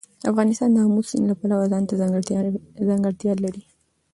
[0.31, 1.93] افغانستان د آمو سیند د پلوه ځانته
[2.89, 3.63] ځانګړتیا لري.